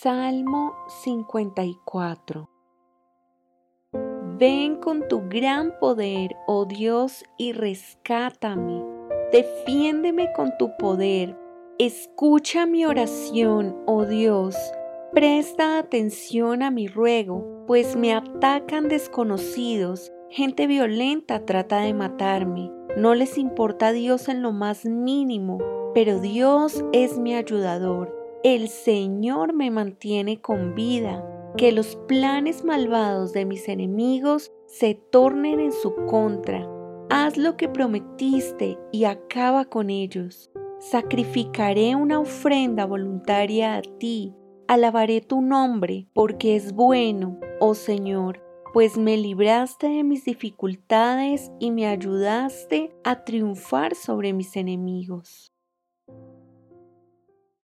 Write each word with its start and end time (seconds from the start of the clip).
Salmo 0.00 0.76
54 1.02 2.48
Ven 4.38 4.76
con 4.76 5.08
tu 5.08 5.28
gran 5.28 5.74
poder, 5.80 6.36
oh 6.46 6.66
Dios, 6.66 7.24
y 7.36 7.50
rescátame. 7.50 8.80
Defiéndeme 9.32 10.32
con 10.36 10.52
tu 10.56 10.76
poder. 10.76 11.36
Escucha 11.80 12.64
mi 12.64 12.84
oración, 12.84 13.76
oh 13.86 14.04
Dios. 14.04 14.54
Presta 15.12 15.80
atención 15.80 16.62
a 16.62 16.70
mi 16.70 16.86
ruego, 16.86 17.64
pues 17.66 17.96
me 17.96 18.14
atacan 18.14 18.86
desconocidos. 18.86 20.12
Gente 20.30 20.68
violenta 20.68 21.44
trata 21.44 21.80
de 21.80 21.92
matarme. 21.92 22.70
No 22.96 23.16
les 23.16 23.36
importa 23.36 23.88
a 23.88 23.92
Dios 23.92 24.28
en 24.28 24.42
lo 24.42 24.52
más 24.52 24.84
mínimo, 24.84 25.58
pero 25.92 26.20
Dios 26.20 26.84
es 26.92 27.18
mi 27.18 27.34
ayudador 27.34 28.17
el 28.44 28.68
Señor 28.68 29.52
me 29.52 29.70
mantiene 29.70 30.40
con 30.40 30.74
vida, 30.74 31.24
que 31.56 31.72
los 31.72 31.96
planes 32.06 32.64
malvados 32.64 33.32
de 33.32 33.44
mis 33.44 33.68
enemigos 33.68 34.52
se 34.66 34.94
tornen 34.94 35.58
en 35.58 35.72
su 35.72 35.94
contra. 36.06 36.68
Haz 37.10 37.36
lo 37.36 37.56
que 37.56 37.68
prometiste 37.68 38.78
y 38.92 39.04
acaba 39.04 39.64
con 39.64 39.90
ellos. 39.90 40.50
Sacrificaré 40.78 41.96
una 41.96 42.20
ofrenda 42.20 42.86
voluntaria 42.86 43.76
a 43.76 43.82
ti. 43.82 44.34
Alabaré 44.68 45.20
tu 45.20 45.40
nombre, 45.40 46.06
porque 46.12 46.54
es 46.54 46.72
bueno, 46.72 47.40
oh 47.58 47.74
Señor, 47.74 48.40
pues 48.72 48.96
me 48.96 49.16
libraste 49.16 49.88
de 49.88 50.04
mis 50.04 50.24
dificultades 50.24 51.50
y 51.58 51.72
me 51.72 51.86
ayudaste 51.86 52.94
a 53.02 53.24
triunfar 53.24 53.96
sobre 53.96 54.32
mis 54.32 54.54
enemigos. 54.54 55.52